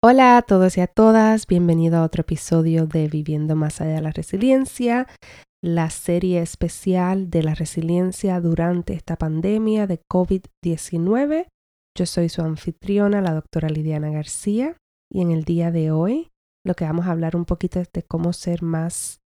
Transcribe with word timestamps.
Hola 0.00 0.36
a 0.36 0.42
todos 0.42 0.78
y 0.78 0.80
a 0.80 0.86
todas, 0.86 1.48
bienvenido 1.48 1.96
a 1.96 2.04
otro 2.04 2.20
episodio 2.20 2.86
de 2.86 3.08
Viviendo 3.08 3.56
más 3.56 3.80
allá 3.80 3.94
de 3.94 4.00
la 4.00 4.12
resiliencia, 4.12 5.08
la 5.60 5.90
serie 5.90 6.40
especial 6.40 7.30
de 7.30 7.42
la 7.42 7.56
resiliencia 7.56 8.40
durante 8.40 8.92
esta 8.92 9.16
pandemia 9.16 9.88
de 9.88 10.00
COVID-19. 10.08 11.48
Yo 11.96 12.06
soy 12.06 12.28
su 12.28 12.42
anfitriona, 12.42 13.20
la 13.20 13.34
doctora 13.34 13.68
Lidiana 13.70 14.10
García, 14.10 14.76
y 15.12 15.20
en 15.20 15.32
el 15.32 15.42
día 15.42 15.72
de 15.72 15.90
hoy 15.90 16.30
lo 16.64 16.74
que 16.74 16.84
vamos 16.84 17.08
a 17.08 17.10
hablar 17.10 17.34
un 17.34 17.44
poquito 17.44 17.80
es 17.80 17.90
de 17.92 18.04
cómo 18.04 18.32
ser 18.32 18.62
más 18.62 19.18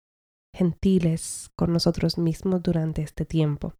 gentiles 0.55 1.49
con 1.57 1.73
nosotros 1.73 2.17
mismos 2.17 2.63
durante 2.63 3.01
este 3.01 3.25
tiempo. 3.25 3.73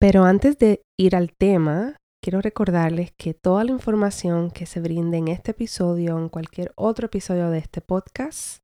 Pero 0.00 0.24
antes 0.24 0.56
de 0.56 0.80
ir 0.98 1.14
al 1.14 1.34
tema, 1.36 1.98
quiero 2.22 2.40
recordarles 2.40 3.12
que 3.12 3.34
toda 3.34 3.64
la 3.64 3.72
información 3.72 4.50
que 4.50 4.66
se 4.66 4.80
brinde 4.80 5.18
en 5.18 5.28
este 5.28 5.52
episodio 5.52 6.16
o 6.16 6.18
en 6.18 6.28
cualquier 6.28 6.72
otro 6.76 7.06
episodio 7.06 7.50
de 7.50 7.58
este 7.58 7.80
podcast 7.80 8.58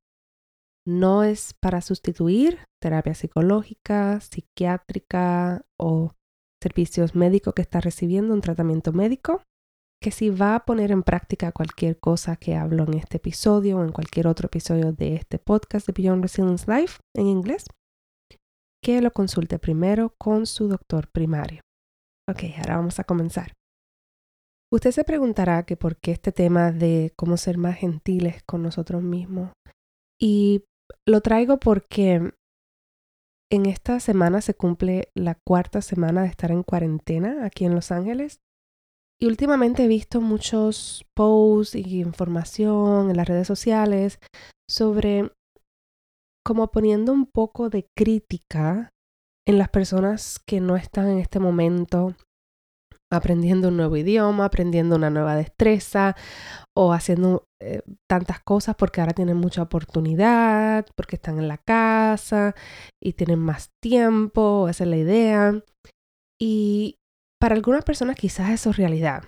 no 0.87 1.23
es 1.23 1.53
para 1.53 1.81
sustituir 1.81 2.59
terapia 2.81 3.15
psicológica, 3.15 4.19
psiquiátrica 4.19 5.65
o 5.79 6.11
servicios 6.61 7.15
médicos 7.15 7.53
que 7.53 7.61
está 7.61 7.81
recibiendo 7.81 8.33
un 8.33 8.41
tratamiento 8.41 8.91
médico, 8.91 9.41
que 10.01 10.11
si 10.11 10.29
va 10.29 10.55
a 10.55 10.65
poner 10.65 10.91
en 10.91 11.03
práctica 11.03 11.51
cualquier 11.51 11.99
cosa 11.99 12.35
que 12.35 12.55
hablo 12.55 12.83
en 12.83 12.95
este 12.95 13.17
episodio 13.17 13.77
o 13.77 13.83
en 13.83 13.91
cualquier 13.91 14.27
otro 14.27 14.47
episodio 14.47 14.91
de 14.91 15.15
este 15.15 15.39
podcast 15.39 15.87
de 15.87 15.93
Beyond 15.93 16.23
Resilience 16.23 16.71
Life 16.71 16.99
en 17.15 17.27
inglés, 17.27 17.65
que 18.83 19.01
lo 19.01 19.11
consulte 19.11 19.57
primero 19.57 20.13
con 20.19 20.45
su 20.45 20.67
doctor 20.67 21.09
primario. 21.11 21.61
Ok, 22.27 22.43
ahora 22.57 22.77
vamos 22.77 22.99
a 22.99 23.03
comenzar. 23.03 23.53
Usted 24.73 24.91
se 24.91 25.03
preguntará 25.03 25.63
que 25.63 25.77
por 25.77 25.97
qué 25.97 26.11
este 26.11 26.31
tema 26.31 26.71
de 26.71 27.13
cómo 27.15 27.37
ser 27.37 27.57
más 27.57 27.77
gentiles 27.77 28.41
con 28.43 28.63
nosotros 28.63 29.03
mismos. 29.03 29.51
Y 30.19 30.65
lo 31.07 31.21
traigo 31.21 31.59
porque 31.59 32.33
en 33.51 33.65
esta 33.67 33.99
semana 33.99 34.41
se 34.41 34.55
cumple 34.55 35.09
la 35.15 35.35
cuarta 35.35 35.81
semana 35.81 36.23
de 36.23 36.29
estar 36.29 36.51
en 36.51 36.63
cuarentena 36.63 37.45
aquí 37.45 37.65
en 37.65 37.75
Los 37.75 37.91
Ángeles. 37.91 38.39
Y 39.21 39.27
últimamente 39.27 39.85
he 39.85 39.87
visto 39.87 40.19
muchos 40.19 41.05
posts 41.15 41.75
y 41.75 42.01
información 42.01 43.11
en 43.11 43.17
las 43.17 43.27
redes 43.27 43.47
sociales 43.47 44.19
sobre 44.67 45.31
como 46.43 46.67
poniendo 46.67 47.13
un 47.13 47.27
poco 47.27 47.69
de 47.69 47.87
crítica 47.95 48.89
en 49.47 49.57
las 49.57 49.69
personas 49.69 50.39
que 50.45 50.59
no 50.59 50.75
están 50.75 51.07
en 51.07 51.19
este 51.19 51.39
momento 51.39 52.15
aprendiendo 53.11 53.69
un 53.69 53.77
nuevo 53.77 53.95
idioma, 53.97 54.45
aprendiendo 54.45 54.95
una 54.95 55.09
nueva 55.09 55.35
destreza 55.35 56.15
o 56.75 56.91
haciendo 56.91 57.47
eh, 57.61 57.81
tantas 58.09 58.41
cosas 58.41 58.75
porque 58.75 59.01
ahora 59.01 59.13
tienen 59.13 59.37
mucha 59.37 59.61
oportunidad, 59.61 60.85
porque 60.95 61.15
están 61.15 61.37
en 61.37 61.47
la 61.47 61.57
casa 61.57 62.55
y 63.01 63.13
tienen 63.13 63.39
más 63.39 63.69
tiempo, 63.81 64.67
esa 64.69 64.83
es 64.83 64.89
la 64.89 64.97
idea. 64.97 65.61
Y 66.39 66.97
para 67.39 67.55
algunas 67.55 67.83
personas 67.83 68.15
quizás 68.15 68.49
eso 68.49 68.71
es 68.71 68.77
realidad. 68.77 69.23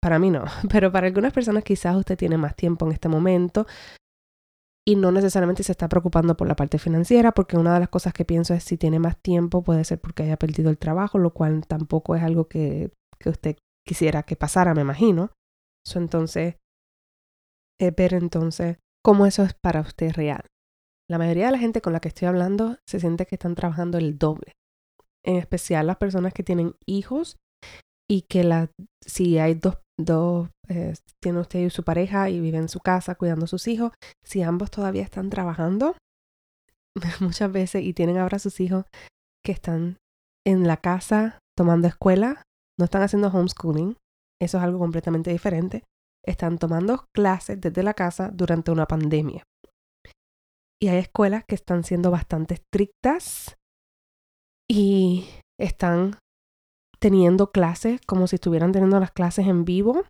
Para 0.00 0.18
mí 0.18 0.30
no, 0.30 0.44
pero 0.70 0.90
para 0.92 1.06
algunas 1.06 1.32
personas 1.32 1.64
quizás 1.64 1.96
usted 1.96 2.18
tiene 2.18 2.36
más 2.36 2.56
tiempo 2.56 2.86
en 2.86 2.92
este 2.92 3.08
momento, 3.08 3.66
y 4.86 4.96
no 4.96 5.12
necesariamente 5.12 5.62
se 5.62 5.72
está 5.72 5.88
preocupando 5.88 6.36
por 6.36 6.48
la 6.48 6.56
parte 6.56 6.78
financiera, 6.78 7.32
porque 7.32 7.56
una 7.56 7.74
de 7.74 7.80
las 7.80 7.88
cosas 7.88 8.12
que 8.12 8.24
pienso 8.24 8.52
es 8.54 8.64
si 8.64 8.76
tiene 8.76 8.98
más 8.98 9.16
tiempo 9.20 9.62
puede 9.62 9.84
ser 9.84 10.00
porque 10.00 10.24
haya 10.24 10.36
perdido 10.36 10.70
el 10.70 10.78
trabajo, 10.78 11.18
lo 11.18 11.32
cual 11.32 11.66
tampoco 11.66 12.16
es 12.16 12.22
algo 12.22 12.48
que, 12.48 12.92
que 13.18 13.30
usted 13.30 13.56
quisiera 13.86 14.24
que 14.24 14.36
pasara, 14.36 14.74
me 14.74 14.82
imagino. 14.82 15.30
Eso 15.86 15.98
entonces, 15.98 16.56
es 17.80 17.94
ver 17.94 18.14
entonces 18.14 18.78
cómo 19.04 19.26
eso 19.26 19.42
es 19.42 19.54
para 19.54 19.80
usted 19.80 20.12
real. 20.12 20.44
La 21.08 21.18
mayoría 21.18 21.46
de 21.46 21.52
la 21.52 21.58
gente 21.58 21.80
con 21.80 21.92
la 21.92 22.00
que 22.00 22.08
estoy 22.08 22.28
hablando 22.28 22.78
se 22.88 23.00
siente 23.00 23.26
que 23.26 23.34
están 23.34 23.54
trabajando 23.54 23.98
el 23.98 24.18
doble. 24.18 24.52
En 25.24 25.36
especial 25.36 25.86
las 25.86 25.96
personas 25.96 26.32
que 26.32 26.42
tienen 26.42 26.74
hijos 26.86 27.36
y 28.08 28.22
que 28.22 28.44
la, 28.44 28.70
si 29.04 29.38
hay 29.38 29.54
dos 29.54 29.78
dos, 30.04 30.48
eh, 30.68 30.94
tiene 31.20 31.40
usted 31.40 31.60
y 31.60 31.70
su 31.70 31.82
pareja 31.82 32.30
y 32.30 32.40
vive 32.40 32.58
en 32.58 32.68
su 32.68 32.80
casa 32.80 33.14
cuidando 33.14 33.44
a 33.44 33.48
sus 33.48 33.68
hijos, 33.68 33.92
si 34.24 34.42
ambos 34.42 34.70
todavía 34.70 35.02
están 35.02 35.30
trabajando, 35.30 35.96
muchas 37.20 37.50
veces, 37.50 37.82
y 37.82 37.94
tienen 37.94 38.18
ahora 38.18 38.38
sus 38.38 38.60
hijos 38.60 38.84
que 39.44 39.52
están 39.52 39.98
en 40.46 40.66
la 40.66 40.76
casa 40.76 41.38
tomando 41.56 41.88
escuela, 41.88 42.42
no 42.78 42.84
están 42.84 43.02
haciendo 43.02 43.28
homeschooling, 43.28 43.96
eso 44.40 44.58
es 44.58 44.64
algo 44.64 44.78
completamente 44.78 45.30
diferente, 45.30 45.84
están 46.24 46.58
tomando 46.58 47.06
clases 47.14 47.60
desde 47.60 47.82
la 47.82 47.94
casa 47.94 48.30
durante 48.32 48.70
una 48.70 48.86
pandemia. 48.86 49.44
Y 50.80 50.88
hay 50.88 50.98
escuelas 50.98 51.44
que 51.46 51.54
están 51.54 51.84
siendo 51.84 52.10
bastante 52.10 52.54
estrictas 52.54 53.56
y 54.68 55.28
están 55.60 56.18
teniendo 57.02 57.50
clases 57.50 58.00
como 58.06 58.28
si 58.28 58.36
estuvieran 58.36 58.70
teniendo 58.70 59.00
las 59.00 59.10
clases 59.10 59.48
en 59.48 59.64
vivo 59.64 60.04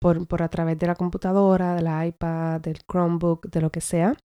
por, 0.00 0.26
por 0.26 0.42
a 0.42 0.48
través 0.48 0.76
de 0.76 0.88
la 0.88 0.96
computadora, 0.96 1.76
del 1.76 2.08
iPad, 2.08 2.60
del 2.60 2.80
Chromebook, 2.90 3.48
de 3.48 3.60
lo 3.60 3.70
que 3.70 3.80
sea. 3.80 4.16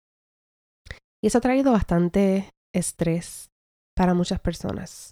Y 1.24 1.28
eso 1.28 1.38
ha 1.38 1.42
traído 1.42 1.72
bastante 1.72 2.50
estrés 2.74 3.52
para 3.96 4.16
muchas 4.16 4.40
personas. 4.40 5.12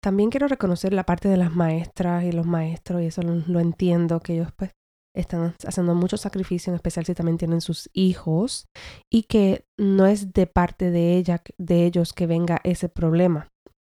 También 0.00 0.30
quiero 0.30 0.46
reconocer 0.46 0.92
la 0.92 1.04
parte 1.04 1.28
de 1.28 1.36
las 1.36 1.52
maestras 1.52 2.22
y 2.22 2.30
los 2.30 2.46
maestros, 2.46 3.02
y 3.02 3.06
eso 3.06 3.22
lo, 3.22 3.58
entiendo, 3.58 4.20
que 4.20 4.34
ellos 4.34 4.52
pues 4.56 4.70
están 5.16 5.56
haciendo 5.66 5.96
mucho 5.96 6.16
sacrificio, 6.16 6.70
en 6.70 6.76
especial 6.76 7.06
si 7.06 7.14
también 7.14 7.38
tienen 7.38 7.60
sus 7.60 7.90
hijos, 7.92 8.66
y 9.12 9.24
que 9.24 9.64
no 9.76 10.06
es 10.06 10.32
de 10.32 10.46
parte 10.46 10.92
de 10.92 11.16
ella, 11.16 11.42
de 11.58 11.86
ellos 11.86 12.12
que 12.12 12.28
venga 12.28 12.60
ese 12.62 12.88
problema 12.88 13.48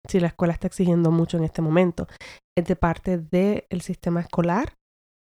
si 0.08 0.20
la 0.20 0.28
escuela 0.28 0.52
está 0.52 0.66
exigiendo 0.66 1.10
mucho 1.10 1.36
en 1.36 1.44
este 1.44 1.62
momento. 1.62 2.06
Es 2.56 2.66
de 2.66 2.76
parte 2.76 3.18
del 3.18 3.80
sistema 3.80 4.20
escolar, 4.20 4.74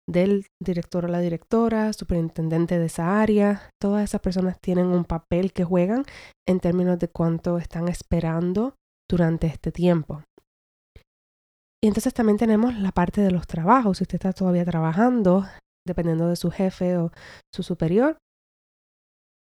del 0.09 0.47
director 0.61 1.05
o 1.05 1.09
la 1.09 1.21
directora, 1.21 1.93
superintendente 1.93 2.79
de 2.79 2.87
esa 2.87 3.21
área. 3.21 3.71
Todas 3.81 4.05
esas 4.05 4.21
personas 4.21 4.59
tienen 4.61 4.87
un 4.87 5.05
papel 5.05 5.53
que 5.53 5.65
juegan 5.65 6.05
en 6.49 6.61
términos 6.61 6.99
de 6.99 7.09
cuánto 7.09 7.59
están 7.59 7.89
esperando 7.89 8.75
durante 9.09 9.47
este 9.47 9.73
tiempo. 9.73 10.23
Y 11.85 11.89
entonces 11.89 12.15
también 12.15 12.39
tenemos 12.39 12.75
la 12.77 12.93
parte 12.93 13.21
de 13.21 13.33
los 13.33 13.47
trabajos. 13.47 13.99
Si 13.99 14.05
usted 14.05 14.15
está 14.15 14.33
todavía 14.33 14.65
trabajando, 14.65 15.47
dependiendo 15.87 16.29
de 16.29 16.37
su 16.37 16.51
jefe 16.51 16.97
o 16.97 17.11
su 17.53 17.63
superior, 17.63 18.19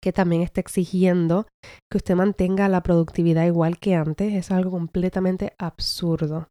que 0.04 0.12
también 0.12 0.42
está 0.42 0.60
exigiendo 0.60 1.46
que 1.90 1.96
usted 1.96 2.14
mantenga 2.14 2.68
la 2.68 2.82
productividad 2.82 3.46
igual 3.46 3.78
que 3.78 3.94
antes 3.94 4.34
es 4.34 4.50
algo 4.50 4.70
completamente 4.70 5.54
absurdo. 5.56 6.48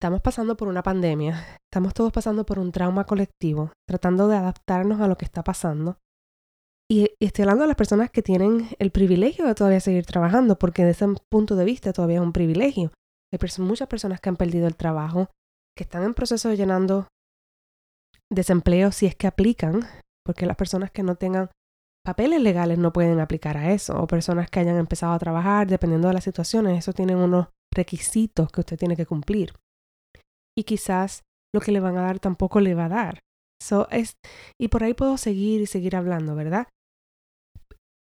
Estamos 0.00 0.20
pasando 0.20 0.56
por 0.56 0.68
una 0.68 0.84
pandemia, 0.84 1.58
estamos 1.68 1.94
todos 1.94 2.12
pasando 2.12 2.46
por 2.46 2.60
un 2.60 2.70
trauma 2.70 3.06
colectivo, 3.06 3.72
tratando 3.88 4.28
de 4.28 4.36
adaptarnos 4.36 5.00
a 5.00 5.08
lo 5.08 5.16
que 5.16 5.24
está 5.24 5.42
pasando. 5.42 5.98
Y, 6.88 7.10
estoy 7.18 7.42
hablando 7.42 7.62
de 7.62 7.68
las 7.68 7.76
personas 7.76 8.08
que 8.08 8.22
tienen 8.22 8.68
el 8.78 8.92
privilegio 8.92 9.46
de 9.46 9.56
todavía 9.56 9.80
seguir 9.80 10.06
trabajando, 10.06 10.56
porque 10.56 10.84
desde 10.84 11.06
ese 11.06 11.20
punto 11.28 11.56
de 11.56 11.64
vista 11.64 11.92
todavía 11.92 12.18
es 12.18 12.22
un 12.22 12.32
privilegio. 12.32 12.92
Hay 13.32 13.64
muchas 13.64 13.88
personas 13.88 14.20
que 14.20 14.28
han 14.28 14.36
perdido 14.36 14.68
el 14.68 14.76
trabajo, 14.76 15.28
que 15.76 15.82
están 15.82 16.04
en 16.04 16.14
proceso 16.14 16.50
de 16.50 16.56
llenando 16.56 17.08
desempleo 18.30 18.92
si 18.92 19.06
es 19.06 19.16
que 19.16 19.26
aplican, 19.26 19.80
porque 20.24 20.46
las 20.46 20.56
personas 20.56 20.92
que 20.92 21.02
no 21.02 21.16
tengan 21.16 21.50
papeles 22.04 22.40
legales 22.40 22.78
no 22.78 22.92
pueden 22.92 23.18
aplicar 23.20 23.56
a 23.56 23.72
eso, 23.72 24.00
o 24.00 24.06
personas 24.06 24.50
que 24.50 24.60
hayan 24.60 24.76
empezado 24.76 25.12
a 25.12 25.18
trabajar, 25.18 25.66
dependiendo 25.66 26.08
de 26.08 26.14
las 26.14 26.24
situaciones, 26.24 26.78
eso 26.78 26.92
tienen 26.92 27.16
unos 27.16 27.48
requisitos 27.74 28.50
que 28.50 28.60
usted 28.60 28.78
tiene 28.78 28.96
que 28.96 29.06
cumplir. 29.06 29.54
Y 30.56 30.64
quizás 30.64 31.22
lo 31.54 31.60
que 31.60 31.72
le 31.72 31.80
van 31.80 31.96
a 31.96 32.02
dar 32.02 32.20
tampoco 32.20 32.60
le 32.60 32.74
va 32.74 32.86
a 32.86 32.88
dar. 32.88 33.18
es, 33.90 34.14
y 34.60 34.68
por 34.68 34.84
ahí 34.84 34.94
puedo 34.94 35.16
seguir 35.16 35.60
y 35.62 35.66
seguir 35.66 35.96
hablando, 35.96 36.34
¿verdad? 36.34 36.68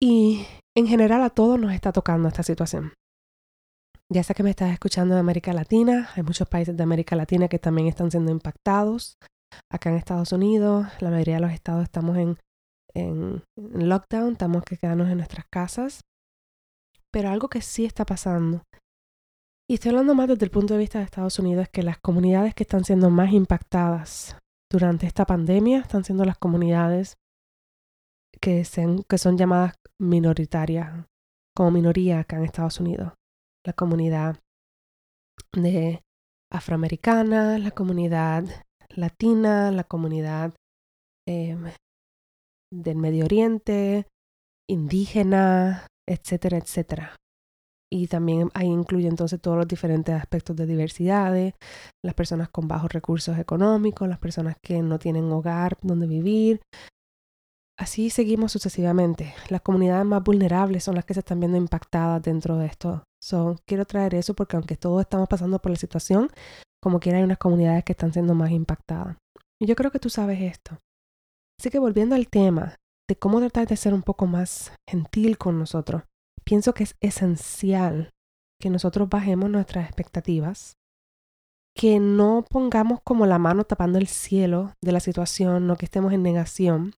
Y 0.02 0.46
en 0.78 0.86
general 0.86 1.24
a 1.24 1.32
todos 1.32 1.60
nos 1.60 1.74
está 1.74 1.92
tocando 1.92 2.28
esta 2.28 2.44
situación. 2.44 2.94
Ya 4.14 4.24
sé 4.24 4.36
que 4.36 4.44
me 4.44 4.52
estás 4.52 4.72
escuchando 4.72 5.16
de 5.16 5.20
América 5.20 5.52
Latina, 5.52 6.10
hay 6.16 6.24
muchos 6.24 6.48
países 6.48 6.78
de 6.78 6.84
América 6.84 7.16
Latina 7.16 7.48
que 7.48 7.60
también 7.60 7.88
están 7.88 8.12
siendo 8.12 8.32
impactados. 8.32 9.18
Acá 9.72 9.90
en 9.90 9.96
Estados 9.96 10.32
Unidos, 10.32 10.88
la 11.00 11.10
mayoría 11.10 11.36
de 11.36 11.42
los 11.42 11.52
estados 11.52 11.84
estamos 11.84 12.16
en 12.18 12.38
en, 13.00 13.44
lockdown, 13.56 14.34
estamos 14.34 14.64
que 14.64 14.78
quedarnos 14.78 15.10
en 15.10 15.18
nuestras 15.18 15.46
casas. 15.52 16.02
Pero 17.12 17.30
algo 17.30 17.48
que 17.48 17.62
sí 17.62 17.86
está 17.86 18.06
pasando, 18.06 18.64
y 19.70 19.76
estoy 19.76 19.90
hablando 19.90 20.16
más 20.16 20.30
desde 20.30 20.46
el 20.46 20.52
punto 20.52 20.74
de 20.74 20.80
vista 20.80 21.00
de 21.00 21.06
Estados 21.06 21.40
Unidos, 21.40 21.64
es 21.64 21.70
que 21.70 21.84
las 21.84 22.00
comunidades 22.00 22.56
que 22.56 22.64
están 22.64 22.86
siendo 22.86 23.10
más 23.10 23.34
impactadas 23.34 24.38
durante 24.72 25.06
esta 25.06 25.26
pandemia 25.26 25.80
están 25.80 26.06
siendo 26.06 26.24
las 26.24 26.38
comunidades 26.38 27.18
que, 28.40 28.66
que 29.10 29.18
son 29.18 29.38
llamadas 29.38 29.76
minoritarias, 30.00 31.06
como 31.56 31.72
minoría 31.72 32.20
acá 32.20 32.38
en 32.38 32.44
Estados 32.46 32.80
Unidos. 32.80 33.14
La 33.66 33.74
comunidad 33.74 34.40
de 35.54 36.02
afroamericana, 36.50 37.58
la 37.60 37.72
comunidad 37.72 38.46
latina, 38.90 39.72
la 39.72 39.84
comunidad 39.84 40.54
em, 41.28 41.66
del 42.72 42.98
Medio 42.98 43.26
Oriente, 43.26 44.08
indígena, 44.70 45.88
etcétera, 46.08 46.58
etcétera. 46.58 47.16
Y 47.92 48.08
también 48.08 48.50
ahí 48.54 48.68
incluye 48.68 49.08
entonces 49.08 49.40
todos 49.40 49.58
los 49.58 49.68
diferentes 49.68 50.14
aspectos 50.14 50.56
de 50.56 50.66
diversidad, 50.66 51.34
las 52.04 52.16
personas 52.16 52.50
con 52.50 52.68
bajos 52.68 52.92
recursos 52.92 53.38
económicos, 53.40 54.10
las 54.10 54.20
personas 54.20 54.58
que 54.62 54.82
no 54.82 55.00
tienen 55.00 55.32
hogar 55.32 55.78
donde 55.82 56.06
vivir. 56.06 56.62
Así 57.80 58.10
seguimos 58.10 58.52
sucesivamente. 58.52 59.34
Las 59.50 59.62
comunidades 59.62 60.06
más 60.06 60.24
vulnerables 60.24 60.84
son 60.84 60.96
las 60.96 61.06
que 61.06 61.14
se 61.14 61.22
están 61.22 61.40
viendo 61.40 61.58
impactadas 61.58 62.22
dentro 62.24 62.58
de 62.58 62.66
esto. 62.66 63.04
So, 63.22 63.56
quiero 63.66 63.86
traer 63.86 64.16
eso 64.16 64.34
porque 64.34 64.58
aunque 64.58 64.76
todos 64.76 65.02
estamos 65.02 65.30
pasando 65.30 65.60
por 65.60 65.72
la 65.72 65.78
situación, 65.78 66.30
como 66.82 67.00
quiera 67.00 67.20
hay 67.20 67.24
unas 67.24 67.38
comunidades 67.38 67.84
que 67.84 67.94
están 67.94 68.12
siendo 68.12 68.34
más 68.34 68.52
impactadas. 68.52 69.18
Y 69.62 69.66
yo 69.66 69.76
creo 69.76 69.92
que 69.92 70.00
tú 70.00 70.10
sabes 70.10 70.42
esto. 70.42 70.78
Así 71.60 71.70
que 71.70 71.80
volviendo 71.80 72.16
al 72.16 72.28
tema 72.28 72.76
de 73.10 73.16
cómo 73.16 73.40
tratar 73.40 73.68
de 73.68 73.78
ser 73.78 73.94
un 73.94 74.04
poco 74.04 74.28
más 74.28 74.74
gentil 74.88 75.38
con 75.38 75.58
nosotros, 75.58 76.04
pienso 76.44 76.74
que 76.74 76.84
es 76.84 76.96
esencial 77.02 78.12
que 78.60 78.70
nosotros 78.70 79.10
bajemos 79.10 79.50
nuestras 79.50 79.86
expectativas, 79.86 80.74
que 81.76 82.00
no 82.00 82.44
pongamos 82.50 83.00
como 83.04 83.26
la 83.26 83.38
mano 83.38 83.64
tapando 83.64 83.98
el 83.98 84.08
cielo 84.08 84.74
de 84.84 84.92
la 84.92 85.00
situación, 85.00 85.68
no 85.68 85.76
que 85.76 85.86
estemos 85.86 86.12
en 86.14 86.24
negación, 86.24 86.94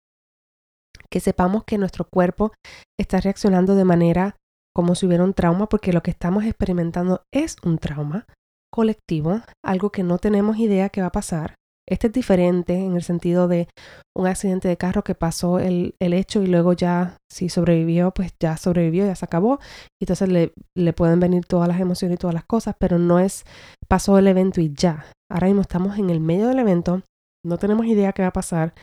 que 1.10 1.20
sepamos 1.20 1.64
que 1.64 1.78
nuestro 1.78 2.04
cuerpo 2.04 2.52
está 2.98 3.20
reaccionando 3.20 3.74
de 3.74 3.84
manera 3.84 4.36
como 4.74 4.94
si 4.94 5.06
hubiera 5.06 5.24
un 5.24 5.34
trauma, 5.34 5.68
porque 5.68 5.92
lo 5.92 6.02
que 6.02 6.12
estamos 6.12 6.44
experimentando 6.44 7.22
es 7.32 7.56
un 7.64 7.78
trauma 7.78 8.26
colectivo, 8.72 9.40
algo 9.64 9.90
que 9.90 10.04
no 10.04 10.18
tenemos 10.18 10.58
idea 10.58 10.90
que 10.90 11.00
va 11.00 11.08
a 11.08 11.12
pasar, 11.12 11.54
este 11.88 12.08
es 12.08 12.12
diferente 12.12 12.74
en 12.74 12.94
el 12.94 13.02
sentido 13.02 13.48
de 13.48 13.68
un 14.16 14.26
accidente 14.26 14.68
de 14.68 14.76
carro 14.76 15.02
que 15.02 15.14
pasó 15.14 15.58
el, 15.58 15.94
hecho 16.00 16.42
y 16.42 16.46
luego 16.46 16.74
ya, 16.74 17.16
si 17.30 17.48
sobrevivió, 17.48 18.10
pues 18.10 18.32
ya 18.38 18.56
sobrevivió, 18.56 19.06
ya 19.06 19.14
se 19.14 19.24
acabó. 19.24 19.58
Y 20.00 20.04
entonces 20.04 20.28
le, 20.28 20.52
le 20.76 20.92
pueden 20.92 21.18
venir 21.18 21.46
todas 21.46 21.68
las 21.68 21.80
emociones 21.80 22.16
y 22.16 22.18
todas 22.18 22.34
las 22.34 22.44
cosas, 22.44 22.76
pero 22.78 22.98
no 22.98 23.18
es 23.18 23.44
pasó 23.88 24.18
el 24.18 24.26
evento 24.26 24.60
y 24.60 24.72
ya. 24.74 25.06
Ahora 25.30 25.46
mismo 25.46 25.62
estamos 25.62 25.98
en 25.98 26.10
el 26.10 26.20
medio 26.20 26.48
del 26.48 26.58
evento, 26.58 27.02
no 27.44 27.58
tenemos 27.58 27.86
idea 27.86 28.12
qué 28.12 28.22
va 28.22 28.28
a 28.28 28.32
pasar, 28.32 28.74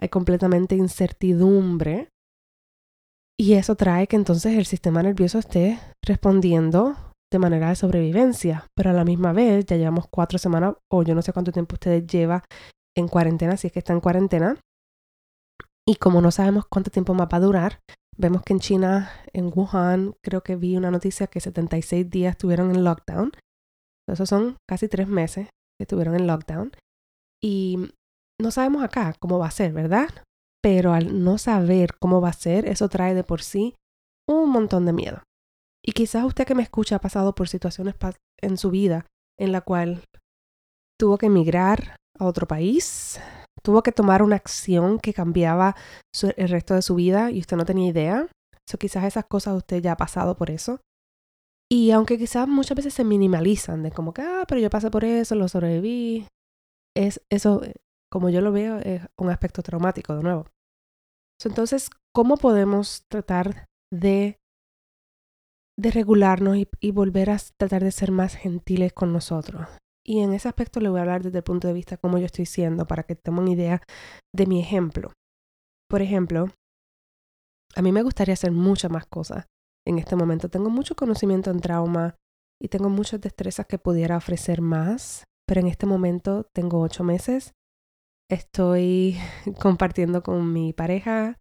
hay 0.00 0.08
completamente 0.08 0.74
incertidumbre. 0.74 2.08
Y 3.38 3.54
eso 3.54 3.74
trae 3.74 4.06
que 4.06 4.16
entonces 4.16 4.56
el 4.56 4.64
sistema 4.64 5.02
nervioso 5.02 5.38
esté 5.38 5.80
respondiendo 6.04 6.94
de 7.34 7.40
manera 7.40 7.68
de 7.68 7.74
sobrevivencia, 7.74 8.68
pero 8.76 8.90
a 8.90 8.92
la 8.92 9.04
misma 9.04 9.32
vez 9.32 9.66
ya 9.66 9.76
llevamos 9.76 10.06
cuatro 10.08 10.38
semanas 10.38 10.76
o 10.88 11.02
yo 11.02 11.16
no 11.16 11.22
sé 11.22 11.32
cuánto 11.32 11.50
tiempo 11.50 11.74
ustedes 11.74 12.06
lleva 12.06 12.44
en 12.96 13.08
cuarentena, 13.08 13.56
si 13.56 13.66
es 13.66 13.72
que 13.72 13.80
está 13.80 13.92
en 13.92 14.00
cuarentena. 14.00 14.56
Y 15.84 15.96
como 15.96 16.20
no 16.20 16.30
sabemos 16.30 16.66
cuánto 16.70 16.92
tiempo 16.92 17.12
más 17.12 17.26
va 17.26 17.38
a 17.38 17.40
durar, 17.40 17.80
vemos 18.16 18.42
que 18.42 18.52
en 18.52 18.60
China, 18.60 19.10
en 19.32 19.50
Wuhan, 19.52 20.14
creo 20.22 20.42
que 20.42 20.54
vi 20.54 20.76
una 20.76 20.92
noticia 20.92 21.26
que 21.26 21.40
76 21.40 22.08
días 22.08 22.36
estuvieron 22.36 22.70
en 22.70 22.84
lockdown. 22.84 23.32
Esos 24.08 24.28
son 24.28 24.56
casi 24.68 24.86
tres 24.86 25.08
meses 25.08 25.48
que 25.76 25.82
estuvieron 25.82 26.14
en 26.14 26.28
lockdown. 26.28 26.70
Y 27.42 27.90
no 28.40 28.52
sabemos 28.52 28.84
acá 28.84 29.12
cómo 29.18 29.40
va 29.40 29.48
a 29.48 29.50
ser, 29.50 29.72
¿verdad? 29.72 30.08
Pero 30.62 30.92
al 30.92 31.24
no 31.24 31.36
saber 31.38 31.96
cómo 32.00 32.20
va 32.20 32.28
a 32.28 32.32
ser, 32.32 32.66
eso 32.66 32.88
trae 32.88 33.12
de 33.14 33.24
por 33.24 33.42
sí 33.42 33.74
un 34.28 34.50
montón 34.50 34.86
de 34.86 34.92
miedo. 34.92 35.22
Y 35.84 35.92
quizás 35.92 36.24
usted 36.24 36.46
que 36.46 36.54
me 36.54 36.62
escucha 36.62 36.96
ha 36.96 37.00
pasado 37.00 37.34
por 37.34 37.48
situaciones 37.48 37.94
en 38.40 38.56
su 38.56 38.70
vida 38.70 39.06
en 39.38 39.52
la 39.52 39.60
cual 39.60 40.02
tuvo 40.98 41.18
que 41.18 41.26
emigrar 41.26 41.96
a 42.18 42.24
otro 42.24 42.46
país, 42.46 43.20
tuvo 43.62 43.82
que 43.82 43.92
tomar 43.92 44.22
una 44.22 44.36
acción 44.36 44.98
que 44.98 45.12
cambiaba 45.12 45.76
el 46.36 46.48
resto 46.48 46.74
de 46.74 46.82
su 46.82 46.94
vida 46.94 47.30
y 47.30 47.40
usted 47.40 47.56
no 47.56 47.66
tenía 47.66 47.88
idea. 47.88 48.28
So, 48.68 48.78
quizás 48.78 49.04
esas 49.04 49.26
cosas 49.26 49.56
usted 49.56 49.82
ya 49.82 49.92
ha 49.92 49.96
pasado 49.96 50.36
por 50.36 50.50
eso. 50.50 50.80
Y 51.70 51.90
aunque 51.90 52.16
quizás 52.16 52.48
muchas 52.48 52.76
veces 52.76 52.94
se 52.94 53.04
minimalizan 53.04 53.82
de 53.82 53.90
como 53.90 54.14
que, 54.14 54.22
ah, 54.22 54.44
pero 54.48 54.60
yo 54.60 54.70
pasé 54.70 54.90
por 54.90 55.04
eso, 55.04 55.34
lo 55.34 55.48
sobreviví, 55.48 56.26
es 56.96 57.20
eso, 57.30 57.62
como 58.10 58.30
yo 58.30 58.40
lo 58.40 58.52
veo, 58.52 58.78
es 58.78 59.02
un 59.18 59.30
aspecto 59.30 59.62
traumático 59.62 60.14
de 60.14 60.22
nuevo. 60.22 60.46
entonces, 61.44 61.90
¿cómo 62.14 62.36
podemos 62.36 63.04
tratar 63.10 63.66
de 63.92 64.38
de 65.76 65.90
regularnos 65.90 66.56
y, 66.80 66.90
volver 66.92 67.30
a 67.30 67.38
tratar 67.58 67.82
de 67.82 67.90
ser 67.90 68.12
más 68.12 68.34
gentiles 68.34 68.92
con 68.92 69.12
nosotros. 69.12 69.66
Y 70.06 70.20
en 70.20 70.34
ese 70.34 70.48
aspecto 70.48 70.80
le 70.80 70.88
voy 70.88 70.98
a 70.98 71.02
hablar 71.02 71.22
desde 71.22 71.38
el 71.38 71.44
punto 71.44 71.66
de 71.66 71.74
vista 71.74 71.96
cómo 71.96 72.18
yo 72.18 72.26
estoy 72.26 72.46
siendo 72.46 72.86
para 72.86 73.04
que 73.04 73.18
una 73.30 73.50
idea 73.50 73.82
de 74.34 74.46
mi 74.46 74.60
ejemplo. 74.60 75.12
Por 75.88 76.02
ejemplo, 76.02 76.48
a 77.74 77.82
mí 77.82 77.90
me 77.90 78.02
gustaría 78.02 78.34
hacer 78.34 78.52
muchas 78.52 78.90
más 78.90 79.06
cosas 79.06 79.46
en 79.86 79.98
este 79.98 80.16
momento. 80.16 80.48
Tengo 80.48 80.70
mucho 80.70 80.94
conocimiento 80.94 81.50
en 81.50 81.60
trauma 81.60 82.16
y 82.60 82.68
tengo 82.68 82.88
muchas 82.88 83.20
destrezas 83.20 83.66
que 83.66 83.78
pudiera 83.78 84.16
ofrecer 84.16 84.60
más, 84.60 85.24
pero 85.46 85.60
en 85.60 85.66
este 85.66 85.86
momento 85.86 86.46
tengo 86.54 86.80
ocho 86.80 87.02
meses. 87.02 87.52
Estoy 88.30 89.16
compartiendo 89.60 90.22
con 90.22 90.52
mi 90.52 90.72
pareja, 90.72 91.38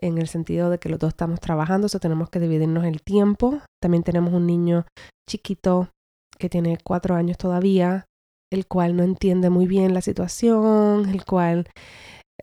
en 0.00 0.18
el 0.18 0.28
sentido 0.28 0.70
de 0.70 0.78
que 0.78 0.88
los 0.88 0.98
dos 0.98 1.10
estamos 1.10 1.40
trabajando, 1.40 1.86
o 1.92 1.98
tenemos 1.98 2.30
que 2.30 2.40
dividirnos 2.40 2.84
el 2.84 3.02
tiempo. 3.02 3.60
También 3.80 4.02
tenemos 4.02 4.32
un 4.32 4.46
niño 4.46 4.86
chiquito 5.28 5.90
que 6.38 6.48
tiene 6.48 6.78
cuatro 6.82 7.14
años 7.14 7.36
todavía, 7.36 8.06
el 8.50 8.66
cual 8.66 8.96
no 8.96 9.02
entiende 9.02 9.50
muy 9.50 9.66
bien 9.66 9.94
la 9.94 10.00
situación, 10.00 11.08
el 11.08 11.24
cual 11.24 11.68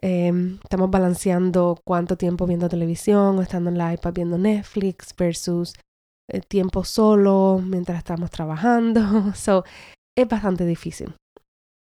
em, 0.01 0.59
estamos 0.63 0.89
balanceando 0.89 1.80
cuánto 1.86 2.18
tiempo 2.18 2.45
viendo 2.45 2.69
televisión 2.69 3.38
o 3.38 3.42
estando 3.42 3.69
en 3.69 3.77
la 3.77 3.94
iPad 3.94 4.13
viendo 4.13 4.38
Netflix 4.38 5.15
versus 5.18 5.74
el 6.30 6.45
tiempo 6.45 6.83
solo 6.83 7.62
mientras 7.63 7.98
estamos 7.98 8.30
trabajando. 8.30 9.01
So, 9.36 9.63
es 10.18 10.27
bastante 10.27 10.65
difícil. 10.65 11.15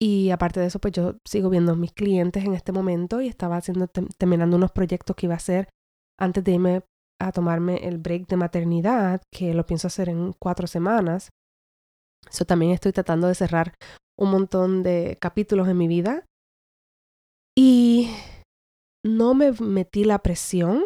Y 0.06 0.32
aparte 0.32 0.60
de 0.60 0.66
eso, 0.66 0.80
pues 0.80 0.92
yo 0.92 1.14
sigo 1.24 1.48
viendo 1.48 1.72
a 1.72 1.76
mis 1.76 1.94
clientes 1.94 2.44
en 2.44 2.52
este 2.52 2.72
momento 2.72 3.22
y 3.22 3.28
estaba 3.28 3.56
haciendo, 3.56 3.88
terminando 3.88 4.54
unos 4.54 4.70
proyectos 4.70 5.16
que 5.16 5.24
iba 5.24 5.32
a 5.32 5.38
hacer 5.38 5.70
antes 6.20 6.44
de 6.44 6.52
irme 6.52 6.82
a 7.18 7.32
tomarme 7.32 7.88
el 7.88 7.96
break 7.96 8.26
de 8.26 8.36
maternidad, 8.36 9.22
que 9.32 9.54
lo 9.54 9.64
pienso 9.64 9.86
hacer 9.86 10.10
en 10.10 10.34
cuatro 10.38 10.66
semanas. 10.66 11.30
Eso 12.30 12.44
también 12.44 12.72
estoy 12.72 12.92
tratando 12.92 13.28
de 13.28 13.34
cerrar 13.34 13.76
un 14.20 14.30
montón 14.30 14.82
de 14.82 15.16
capítulos 15.18 15.68
en 15.68 15.78
mi 15.78 15.88
vida. 15.88 16.26
Y 17.56 18.10
no 19.02 19.32
me 19.32 19.52
metí 19.52 20.04
la 20.04 20.18
presión 20.18 20.84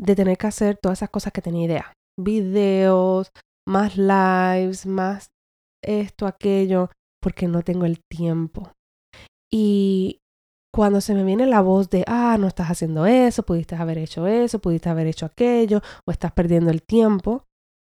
de 0.00 0.16
tener 0.16 0.36
que 0.36 0.48
hacer 0.48 0.78
todas 0.82 0.98
esas 0.98 1.10
cosas 1.10 1.32
que 1.32 1.42
tenía 1.42 1.66
idea. 1.66 1.92
Videos, 2.18 3.30
más 3.68 3.96
lives, 3.96 4.84
más 4.84 5.28
esto, 5.80 6.26
aquello 6.26 6.90
porque 7.28 7.46
no 7.46 7.60
tengo 7.60 7.84
el 7.84 8.00
tiempo. 8.10 8.72
Y 9.52 10.20
cuando 10.74 11.02
se 11.02 11.12
me 11.12 11.24
viene 11.24 11.44
la 11.44 11.60
voz 11.60 11.90
de, 11.90 12.02
ah, 12.06 12.38
no 12.40 12.46
estás 12.46 12.70
haciendo 12.70 13.04
eso, 13.04 13.42
pudiste 13.42 13.76
haber 13.76 13.98
hecho 13.98 14.26
eso, 14.26 14.60
pudiste 14.60 14.88
haber 14.88 15.06
hecho 15.06 15.26
aquello, 15.26 15.82
o 16.06 16.10
estás 16.10 16.32
perdiendo 16.32 16.70
el 16.70 16.82
tiempo, 16.82 17.44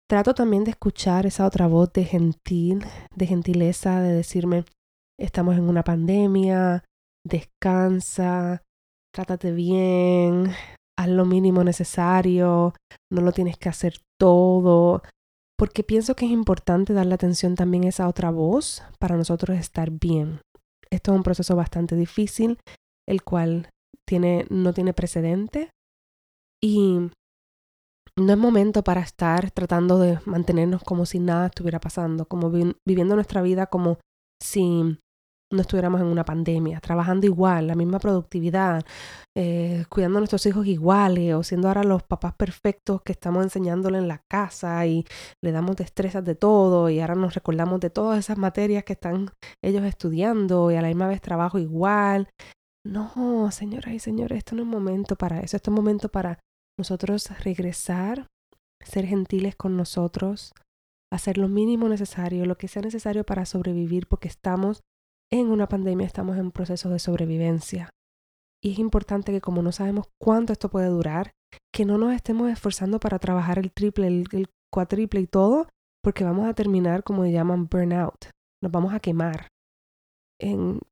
trato 0.09 0.33
también 0.33 0.65
de 0.65 0.71
escuchar 0.71 1.27
esa 1.27 1.45
otra 1.45 1.67
voz 1.67 1.93
de 1.93 2.07
gentil, 2.07 2.87
de 3.15 3.27
gentileza, 3.27 4.01
de 4.01 4.15
decirme, 4.15 4.65
estamos 5.21 5.59
en 5.59 5.69
una 5.69 5.85
pandemia, 5.85 6.85
descansa, 7.23 8.63
trátate 9.15 9.53
bien, 9.53 10.53
haz 10.99 11.09
lo 11.09 11.27
mínimo 11.27 11.65
necesario, 11.65 12.73
no 13.13 13.21
lo 13.21 13.33
tienes 13.33 13.59
que 13.59 13.69
hacer 13.69 13.99
todo, 14.19 15.03
porque 15.59 15.83
pienso 15.83 16.15
que 16.15 16.25
es 16.25 16.31
importante 16.31 16.93
darle 16.93 17.15
atención 17.15 17.57
también 17.57 17.85
a 17.85 17.89
esa 17.89 18.09
otra 18.09 18.31
voz 18.31 18.83
para 18.99 19.17
nosotros 19.17 19.59
estar 19.59 19.91
bien. 19.91 20.41
Esto 20.89 21.13
es 21.13 21.17
un 21.17 21.25
proceso 21.25 21.57
bastante 21.57 21.97
difícil, 21.97 22.59
el 23.07 23.23
cual 23.23 23.71
tiene, 24.07 24.47
no 24.51 24.73
tiene 24.73 24.95
precedente 24.95 25.71
y 26.63 27.11
no 28.17 28.33
es 28.33 28.39
momento 28.39 28.83
para 28.83 29.01
estar 29.01 29.51
tratando 29.51 29.99
de 29.99 30.19
mantenernos 30.25 30.83
como 30.83 31.07
si 31.07 31.19
nada 31.19 31.47
estuviera 31.47 31.81
pasando, 31.81 32.27
como 32.27 32.51
viviendo 32.51 33.17
nuestra 33.17 33.43
vida 33.43 33.67
como 33.67 33.99
si 34.43 34.99
no 35.51 35.63
estuviéramos 35.63 36.01
en 36.01 36.09
una 36.09 36.25
pandemia, 36.25 36.81
trabajando 36.81 37.27
igual, 37.27 37.69
la 37.69 37.75
misma 37.75 37.99
productividad, 37.99 38.85
eh, 39.37 39.85
cuidando 39.89 40.19
a 40.19 40.21
nuestros 40.21 40.45
hijos 40.47 40.67
iguales 40.67 41.35
o 41.35 41.43
siendo 41.43 41.69
ahora 41.69 41.85
los 41.85 42.03
papás 42.03 42.35
perfectos 42.35 43.03
que 43.03 43.13
estamos 43.13 43.43
enseñándole 43.45 43.99
en 43.99 44.09
la 44.09 44.23
casa 44.29 44.85
y 44.87 45.07
le 45.43 45.53
damos 45.53 45.77
destrezas 45.77 46.25
de 46.25 46.35
todo 46.35 46.91
y 46.91 47.01
ahora 47.01 47.15
nos 47.15 47.35
recordamos 47.35 47.81
de 47.81 47.91
todas 47.91 48.19
esas 48.19 48.37
materias 48.37 48.85
que 48.85 48.93
están 48.93 49.31
ellos 49.63 49.85
estudiando 49.85 50.71
y 50.71 50.77
a 50.77 50.83
la 50.83 50.89
misma 50.89 51.09
vez 51.09 51.21
trabajo 51.21 51.59
igual. 51.59 52.29
No, 52.85 53.51
señoras 53.51 53.95
y 53.95 53.99
señores, 53.99 54.39
esto 54.39 54.55
no 54.55 54.63
es 54.63 54.69
momento 54.69 55.17
para 55.17 55.41
eso, 55.41 55.57
esto 55.57 55.71
es 55.71 55.77
momento 55.77 56.11
para 56.11 56.39
nosotros 56.79 57.29
regresar, 57.43 58.29
ser 58.85 59.07
gentiles 59.07 59.57
con 59.57 59.77
nosotros, 59.77 60.53
hacer 61.13 61.39
lo 61.39 61.49
mínimo 61.49 61.89
necesario, 61.89 62.45
lo 62.45 62.57
que 62.57 62.69
sea 62.69 62.83
necesario 62.83 63.25
para 63.25 63.47
sobrevivir 63.47 64.07
porque 64.07 64.29
estamos 64.29 64.83
en 65.31 65.51
una 65.51 65.69
pandemia 65.69 66.07
estamos 66.07 66.37
en 66.37 66.47
un 66.47 66.53
proceso 66.53 66.89
de 66.89 66.99
sobrevivencia. 66.99 67.91
Y 68.63 68.73
es 68.73 68.79
importante 68.79 69.33
que 69.33 69.41
como 69.41 69.63
no 69.63 69.73
sabemos 69.73 70.07
cuánto 70.21 70.53
esto 70.53 70.69
puede 70.69 70.89
durar, 70.89 71.33
que 71.73 71.85
no 71.85 71.99
nos 71.99 72.13
estemos 72.13 72.51
esforzando 72.51 72.99
para 72.99 73.19
trabajar 73.19 73.59
el 73.59 73.73
triple, 73.73 74.09
el, 74.09 74.25
el 74.33 74.47
cuatriple 74.73 75.21
y 75.21 75.27
todo, 75.27 75.69
porque 76.03 76.25
vamos 76.25 76.49
a 76.49 76.55
terminar 76.55 77.05
como 77.05 77.25
llaman 77.27 77.69
burnout. 77.69 78.31
Nos 78.63 78.73
vamos 78.73 78.93
a 78.95 79.01
quemar. 79.01 79.49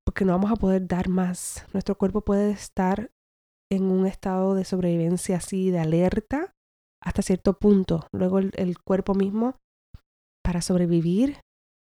Porque 0.04 0.24
no 0.24 0.32
vamos 0.32 0.50
a 0.50 0.56
poder 0.56 0.86
dar 0.86 1.08
más. 1.08 1.66
Nuestro 1.72 1.96
cuerpo 1.96 2.20
puede 2.20 2.50
estar 2.50 3.10
en 3.70 3.84
un 3.84 4.06
estado 4.06 4.54
de 4.54 4.64
sobrevivencia 4.64 5.36
así, 5.36 5.70
de 5.70 5.78
alerta, 5.78 6.52
hasta 7.02 7.22
cierto 7.22 7.58
punto. 7.58 8.06
Luego 8.12 8.38
el 8.38 8.78
cuerpo 8.84 9.14
mismo, 9.14 9.56
para 10.44 10.62
sobrevivir, 10.62 11.40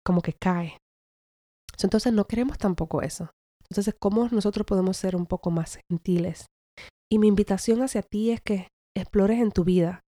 como 0.05 0.23
que 0.23 0.33
cae. 0.33 0.79
Entonces 1.87 2.13
no 2.13 2.27
queremos 2.27 2.59
tampoco 2.59 3.03
eso. 3.03 3.31
Entonces, 3.71 3.95
¿cómo 3.99 4.29
nosotros 4.31 4.67
podemos 4.67 4.97
ser 4.97 5.15
un 5.15 5.27
poco 5.27 5.51
más 5.51 5.79
gentiles? 5.91 6.47
Y 7.11 7.19
mi 7.19 7.29
invitación 7.29 7.83
hacia 7.83 8.03
ti 8.03 8.31
es 8.31 8.41
que 8.41 8.69
explores 8.97 9.41
en 9.41 9.53
tu 9.53 9.65
vida 9.65 10.01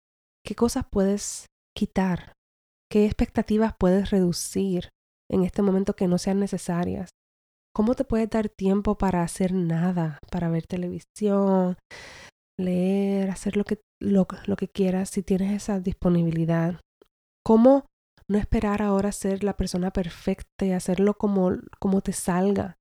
qué 0.44 0.54
cosas 0.54 0.84
puedes 0.90 1.46
quitar, 1.76 2.32
qué 2.90 3.06
expectativas 3.06 3.74
puedes 3.78 4.10
reducir 4.10 4.88
en 5.30 5.44
este 5.44 5.62
momento 5.62 5.94
que 5.94 6.08
no 6.08 6.18
sean 6.18 6.40
necesarias. 6.40 7.10
¿Cómo 7.74 7.94
te 7.94 8.04
puedes 8.04 8.28
dar 8.28 8.48
tiempo 8.48 8.98
para 8.98 9.22
hacer 9.22 9.52
nada, 9.52 10.18
para 10.30 10.48
ver 10.48 10.66
televisión, 10.66 11.76
leer, 12.58 13.30
hacer 13.30 13.56
lo 13.56 13.64
que, 13.64 13.80
lo, 14.02 14.26
lo 14.46 14.56
que 14.56 14.68
quieras 14.68 15.10
si 15.10 15.22
tienes 15.22 15.52
esa 15.52 15.78
disponibilidad? 15.78 16.80
¿Cómo 17.44 17.86
no 18.30 18.38
esperar 18.38 18.80
ahora 18.80 19.10
ser 19.10 19.42
la 19.42 19.56
persona 19.56 19.90
perfecta 19.90 20.64
y 20.64 20.70
hacerlo 20.70 21.14
como, 21.14 21.50
como 21.80 22.00
te 22.00 22.12
salga? 22.12 22.78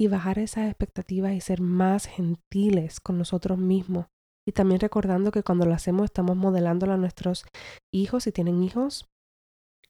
Y 0.00 0.08
bajar 0.08 0.38
esas 0.38 0.66
expectativas 0.66 1.32
y 1.34 1.40
ser 1.40 1.60
más 1.60 2.06
gentiles 2.06 3.00
con 3.00 3.18
nosotros 3.18 3.58
mismos. 3.58 4.06
Y 4.48 4.52
también 4.52 4.80
recordando 4.80 5.32
que 5.32 5.42
cuando 5.42 5.66
lo 5.66 5.74
hacemos 5.74 6.04
estamos 6.04 6.36
modelándolo 6.36 6.92
a 6.92 6.98
nuestros 6.98 7.44
hijos, 7.92 8.24
si 8.24 8.32
tienen 8.32 8.62
hijos. 8.62 9.06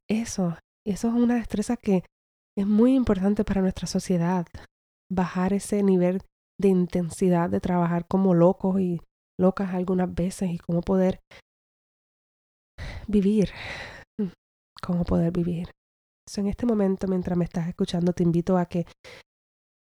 Eso, 0.09 0.57
eso 0.87 1.09
es 1.09 1.15
una 1.15 1.37
destreza 1.37 1.77
que 1.77 2.05
es 2.57 2.67
muy 2.67 2.95
importante 2.95 3.45
para 3.45 3.61
nuestra 3.61 3.87
sociedad. 3.87 4.47
Bajar 5.11 5.53
ese 5.53 5.83
nivel 5.83 6.23
de 6.61 6.69
intensidad 6.69 7.51
de 7.51 7.61
trabajar 7.61 8.07
como 8.09 8.35
locos 8.35 8.81
y 8.81 9.01
locas 9.39 9.75
algunas 9.75 10.13
veces 10.13 10.51
y 10.51 10.59
cómo 10.59 10.81
poder 10.81 11.21
vivir, 13.07 13.51
cómo 14.87 15.05
poder 15.05 15.33
vivir. 15.33 15.71
en 16.37 16.47
este 16.47 16.65
momento, 16.65 17.09
mientras 17.09 17.37
me 17.37 17.45
estás 17.45 17.69
escuchando, 17.69 18.13
te 18.13 18.23
invito 18.23 18.57
a 18.57 18.67
que 18.67 18.87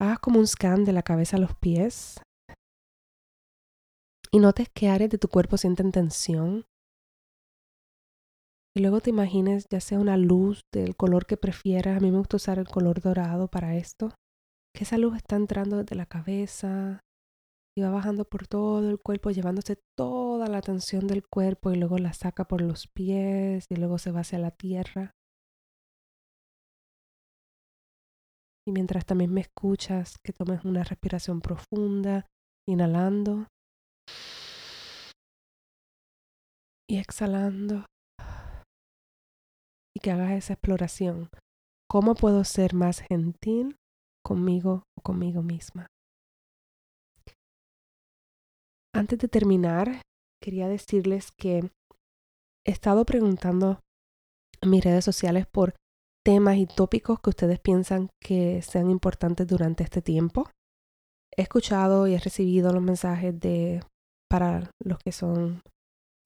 hagas 0.01 0.19
como 0.19 0.41
un 0.41 0.47
scan 0.47 0.85
de 0.85 0.93
la 0.93 1.03
cabeza 1.03 1.37
a 1.37 1.41
los 1.41 1.55
pies 1.55 2.21
y 4.33 4.39
notes 4.39 4.69
qué 4.75 4.89
áreas 4.89 5.11
de 5.11 5.19
tu 5.19 5.29
cuerpo 5.29 5.57
sienten 5.57 5.93
tensión. 5.93 6.65
Y 8.77 8.81
luego 8.81 9.01
te 9.01 9.11
imagines 9.11 9.67
ya 9.69 9.81
sea 9.81 9.99
una 9.99 10.17
luz 10.17 10.61
del 10.73 10.97
color 10.97 11.27
que 11.27 11.37
prefieras. 11.37 11.97
A 11.97 12.01
mí 12.01 12.11
me 12.11 12.19
gusta 12.19 12.37
usar 12.37 12.59
el 12.59 12.69
color 12.69 13.01
dorado 13.01 13.49
para 13.49 13.77
esto. 13.77 14.15
Que 14.75 14.85
esa 14.85 14.99
luz 14.99 15.17
está 15.17 15.35
entrando 15.35 15.79
desde 15.79 15.97
la 15.97 16.07
cabeza 16.07 17.01
y 17.77 17.83
va 17.83 17.91
bajando 17.91 18.25
por 18.25 18.47
todo 18.47 18.89
el 18.91 18.99
cuerpo, 18.99 19.31
llevándose 19.31 19.77
toda 19.97 20.49
la 20.49 20.61
tensión 20.61 21.07
del 21.07 21.27
cuerpo 21.27 21.71
y 21.71 21.77
luego 21.77 21.99
la 21.99 22.12
saca 22.12 22.47
por 22.47 22.61
los 22.61 22.89
pies 22.89 23.67
y 23.71 23.77
luego 23.77 23.99
se 23.99 24.11
va 24.11 24.21
hacia 24.21 24.39
la 24.39 24.50
tierra. 24.50 25.12
Y 28.67 28.73
mientras 28.73 29.07
también 29.07 29.33
me 29.33 29.41
escuchas, 29.41 30.17
que 30.25 30.33
tomes 30.33 30.65
una 30.65 30.85
respiración 30.85 31.41
profunda, 31.41 32.27
inhalando 32.69 33.47
y 36.89 36.99
exhalando. 36.99 37.87
Y 39.97 40.00
que 40.00 40.11
hagas 40.11 40.33
esa 40.33 40.53
exploración. 40.55 41.31
¿Cómo 41.89 42.15
puedo 42.15 42.45
ser 42.45 42.75
más 42.75 43.00
gentil 43.00 43.77
conmigo 44.25 44.85
o 44.97 45.03
conmigo 45.03 45.43
misma? 45.43 45.89
Antes 48.95 49.19
de 49.19 49.29
terminar, 49.29 50.03
quería 50.43 50.69
decirles 50.69 51.31
que 51.33 51.71
he 52.67 52.71
estado 52.71 53.05
preguntando 53.05 53.81
en 54.61 54.71
mis 54.71 54.85
redes 54.85 55.05
sociales 55.05 55.47
por 55.47 55.75
temas 56.25 56.57
y 56.57 56.67
tópicos 56.67 57.21
que 57.21 57.31
ustedes 57.31 57.61
piensan 57.61 58.11
que 58.21 58.63
sean 58.63 58.91
importantes 58.91 59.47
durante 59.47 59.85
este 59.85 60.03
tiempo. 60.03 60.51
He 61.37 61.43
escuchado 61.43 62.07
y 62.07 62.15
he 62.15 62.19
recibido 62.19 62.73
los 62.73 62.83
mensajes 62.83 63.39
de 63.39 63.83
para 64.29 64.71
los 64.85 64.99
que 64.99 65.13
son 65.13 65.63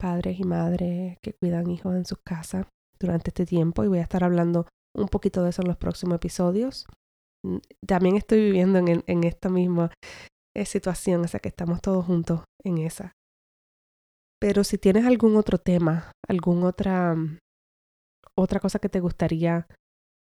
padres 0.00 0.38
y 0.40 0.44
madres 0.44 1.18
que 1.23 1.35
cuidan 1.35 1.71
hijos 1.71 1.94
en 1.94 2.04
sus 2.04 2.18
casas 2.26 2.66
durante 2.99 3.30
este 3.30 3.47
tiempo 3.47 3.85
y 3.85 3.88
voy 3.88 3.99
a 3.99 4.02
estar 4.02 4.25
hablando 4.25 4.66
un 4.97 5.09
poquito 5.09 5.42
de 5.42 5.50
eso 5.50 5.62
en 5.62 5.68
los 5.68 5.76
próximos 5.76 6.16
episodios. 6.16 6.87
También 7.87 8.16
estoy 8.16 8.40
viviendo 8.40 8.78
en, 8.78 9.04
en 9.06 9.25
esta 9.25 9.49
misma 9.49 9.92
eh, 10.56 10.66
situación, 10.66 11.23
o 11.25 11.28
sea 11.28 11.40
que 11.40 11.49
estamos 11.49 11.80
todos 11.80 12.04
juntos 12.06 12.42
en 12.64 12.78
esa. 12.78 13.12
Pero 14.40 14.64
si 14.64 14.78
tienes 14.78 15.06
algún 15.06 15.37
otro 15.37 15.59
tema, 15.59 16.12
algún 16.28 16.64
otra, 16.64 17.16
otra 18.37 18.61
cosa 18.61 18.78
que 18.78 18.88
te 18.88 19.00
gustaría 19.00 19.66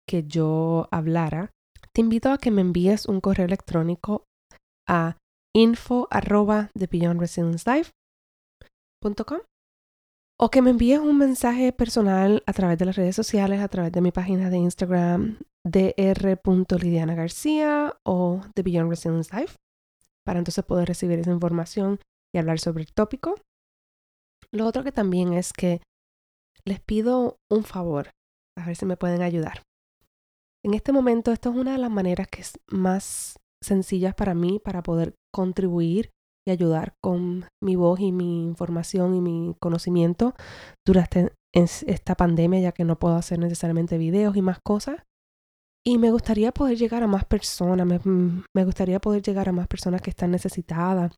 que 0.09 0.25
yo 0.25 0.89
hablara, 0.91 1.51
te 1.93 2.01
invito 2.01 2.31
a 2.31 2.39
que 2.39 2.51
me 2.51 2.61
envíes 2.61 3.07
un 3.07 3.21
correo 3.21 3.47
electrónico 3.47 4.25
a 4.89 5.17
info 5.55 6.07
arroba 6.11 6.71
o 10.39 10.51
que 10.51 10.63
me 10.63 10.71
envíes 10.71 10.99
un 10.99 11.17
mensaje 11.17 11.73
personal 11.73 12.43
a 12.47 12.53
través 12.53 12.79
de 12.79 12.85
las 12.85 12.97
redes 12.97 13.17
sociales, 13.17 13.61
a 13.61 13.69
través 13.69 13.93
de 13.93 14.01
mi 14.01 14.13
página 14.13 14.51
de 14.51 14.59
Instagram 14.59 15.39
dr.lidiana 15.65 17.15
García 17.15 17.97
o 18.05 18.43
The 18.55 18.63
Beyond 18.63 18.91
Resilience 18.91 19.35
Life 19.35 19.57
para 20.25 20.39
entonces 20.39 20.65
poder 20.65 20.89
recibir 20.89 21.19
esa 21.19 21.31
información 21.31 22.01
y 22.37 22.39
hablar 22.39 22.59
sobre 22.59 22.83
el 22.83 22.93
tópico. 22.93 23.35
Lo 24.53 24.67
otro 24.67 24.85
que 24.85 24.93
también 24.93 25.33
es 25.33 25.53
que 25.53 25.81
les 26.65 26.81
pido 26.81 27.39
un 27.51 27.65
favor, 27.65 28.11
a 28.59 28.67
ver 28.67 28.77
si 28.77 28.87
me 28.87 28.97
pueden 28.97 29.23
ayudar. 29.23 29.63
En 30.65 30.75
este 30.75 30.93
momento, 30.93 31.33
esto 31.33 31.51
es 31.51 31.57
una 31.57 31.73
de 31.73 31.79
las 31.79 31.91
maneras 31.91 32.27
que 32.29 32.43
es 32.43 32.53
más 32.71 33.37
sencillas 33.63 34.15
para 34.15 34.35
mí 34.35 34.61
para 34.63 34.83
poder 34.83 35.15
contribuir 35.33 36.11
y 36.47 36.51
ayudar 36.51 36.95
con 37.03 37.47
mi 37.63 37.77
voz 37.77 38.01
y 38.01 38.13
mi 38.13 38.45
información 38.45 39.15
y 39.15 39.21
mi 39.21 39.55
conocimiento 39.61 40.35
durante 40.87 41.33
esta 41.55 42.15
pandemia, 42.15 42.61
ya 42.61 42.73
que 42.73 42.85
no 42.85 42.99
puedo 42.99 43.17
hacer 43.17 43.39
necesariamente 43.39 43.99
videos 43.99 44.37
y 44.37 44.43
más 44.43 44.59
cosas. 44.65 45.03
Y 45.85 45.99
me 45.99 46.11
gustaría 46.11 46.53
poder 46.53 46.77
llegar 46.77 47.03
a 47.03 47.07
más 47.07 47.25
personas, 47.25 47.87
me, 47.87 48.01
me 48.55 48.65
gustaría 48.65 48.99
poder 49.01 49.23
llegar 49.23 49.49
a 49.49 49.53
más 49.53 49.69
personas 49.69 50.03
que 50.03 50.11
están 50.11 50.33
necesitadas, 50.33 51.15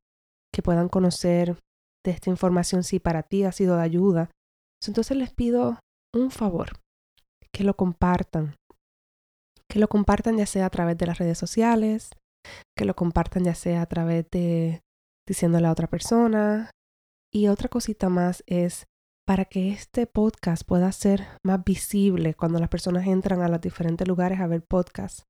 que 0.53 0.63
puedan 0.63 0.89
conocer 0.89 1.59
de 2.05 2.13
esta 2.13 2.31
información 2.31 2.85
si 2.85 2.99
para 2.99 3.23
ti 3.23 3.45
ha 3.45 3.53
sido 3.53 3.77
de 3.77 3.83
ayuda. 3.83 4.31
Entonces 4.87 5.17
les 5.17 5.33
pido 5.33 5.79
un 6.15 6.31
favor, 6.31 6.81
que 7.53 7.65
lo 7.65 7.75
compartan, 7.75 8.57
que 9.69 9.79
lo 9.79 9.89
compartan 9.89 10.37
ya 10.39 10.47
sea 10.47 10.67
a 10.67 10.71
través 10.71 10.97
de 10.97 11.07
las 11.07 11.19
redes 11.19 11.39
sociales, 11.39 12.11
que 12.77 12.85
lo 12.85 12.95
compartan 12.95 13.45
ya 13.45 13.55
sea 13.55 13.83
a 13.83 13.87
través 13.87 14.27
de 14.31 14.81
diciéndole 15.27 15.67
a 15.67 15.73
otra 15.73 15.89
persona. 15.89 16.71
Y 17.31 17.49
otra 17.49 17.69
cosita 17.69 18.09
más 18.09 18.43
es 18.47 18.87
para 19.27 19.45
que 19.45 19.69
este 19.71 20.07
podcast 20.07 20.63
pueda 20.65 20.91
ser 20.93 21.27
más 21.45 21.63
visible 21.63 22.33
cuando 22.33 22.59
las 22.59 22.71
personas 22.71 23.07
entran 23.07 23.43
a 23.43 23.49
los 23.49 23.61
diferentes 23.61 24.09
lugares 24.09 24.41
a 24.41 24.47
ver 24.47 24.65
podcasts. 24.65 25.25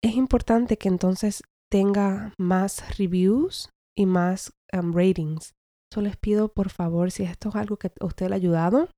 Es 0.00 0.14
importante 0.14 0.78
que 0.78 0.88
entonces 0.88 1.42
tenga 1.68 2.32
más 2.38 2.96
reviews 2.96 3.70
y 3.98 4.06
más 4.06 4.52
um, 4.72 4.94
ratings. 4.94 5.54
Solo 5.92 6.06
les 6.06 6.16
pido 6.16 6.52
por 6.52 6.70
favor 6.70 7.10
si 7.10 7.24
esto 7.24 7.48
es 7.48 7.56
algo 7.56 7.78
que 7.78 7.90
a 8.00 8.06
usted 8.06 8.28
le 8.28 8.34
ha 8.34 8.36
ayudado 8.36 8.88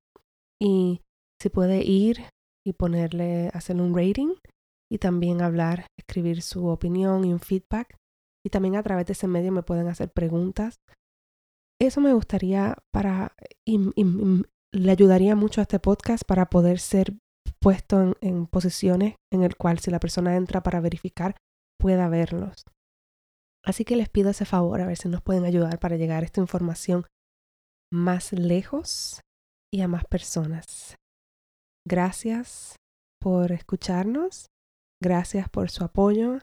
y 0.61 1.00
si 1.40 1.49
puede 1.49 1.83
ir 1.83 2.25
y 2.66 2.75
ponerle, 2.75 3.49
hacer 3.54 3.76
un 3.76 3.97
rating 3.97 4.35
y 4.92 4.99
también 4.99 5.40
hablar, 5.40 5.87
escribir 5.99 6.42
su 6.42 6.66
opinión 6.66 7.25
y 7.25 7.33
un 7.33 7.40
feedback. 7.40 7.97
Y 8.45 8.50
también 8.50 8.76
a 8.76 8.83
través 8.83 9.07
de 9.07 9.12
ese 9.12 9.26
medio 9.26 9.52
me 9.52 9.62
pueden 9.62 9.88
hacer 9.88 10.11
preguntas. 10.12 10.76
Eso 11.80 12.00
me 12.00 12.12
gustaría 12.12 12.76
para, 12.92 13.35
y, 13.66 13.78
le 14.73 14.90
ayudaría 14.90 15.35
mucho 15.35 15.61
a 15.61 15.62
este 15.62 15.78
podcast 15.78 16.25
para 16.26 16.47
poder 16.47 16.78
ser 16.78 17.14
puesto 17.61 18.02
en, 18.02 18.14
en 18.21 18.47
posiciones 18.47 19.16
en 19.33 19.42
el 19.45 19.57
cual 19.57 19.78
si 19.78 19.90
la 19.90 20.00
persona 20.00 20.37
entra 20.37 20.62
para 20.62 20.80
verificar 20.80 21.37
pueda 21.78 22.09
verlos. 22.09 22.64
Así 23.64 23.85
que 23.85 23.97
les 23.97 24.09
pido 24.09 24.31
ese 24.31 24.45
favor 24.45 24.81
a 24.81 24.87
ver 24.87 24.97
si 24.97 25.09
nos 25.09 25.23
pueden 25.23 25.45
ayudar 25.45 25.79
para 25.79 25.97
llegar 25.97 26.25
esta 26.25 26.40
información 26.40 27.07
más 27.93 28.33
lejos 28.33 29.21
y 29.73 29.83
a 29.83 29.88
más 29.88 30.05
personas. 30.05 30.97
Gracias 31.87 32.76
por 33.21 33.52
escucharnos, 33.52 34.47
gracias 35.02 35.49
por 35.49 35.71
su 35.71 35.85
apoyo 35.85 36.38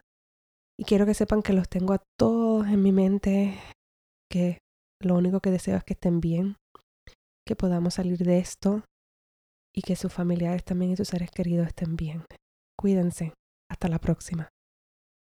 Y 0.80 0.84
quiero 0.84 1.06
que 1.06 1.16
sepan 1.16 1.42
que 1.42 1.54
los 1.54 1.70
tengo 1.70 1.94
a 1.94 2.04
todos 2.20 2.68
en 2.68 2.84
mi 2.84 2.92
mente, 2.92 3.60
que 4.32 4.60
lo 5.02 5.16
único 5.16 5.40
que 5.40 5.50
deseo 5.50 5.78
es 5.78 5.84
que 5.84 5.94
estén 5.94 6.22
bien, 6.22 6.58
que 7.48 7.56
podamos 7.56 7.96
salir 7.96 8.20
de 8.20 8.38
esto 8.38 8.84
y 9.76 9.82
que 9.82 9.96
sus 9.96 10.14
familiares 10.14 10.64
también 10.64 10.92
y 10.92 10.98
sus 10.98 11.08
seres 11.08 11.32
queridos 11.32 11.68
estén 11.68 11.96
bien. 11.96 12.26
Cuídense. 12.80 13.34
Hasta 13.70 13.90
la 13.90 14.00
próxima. 14.00 14.50